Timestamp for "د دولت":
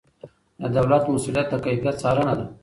0.61-1.03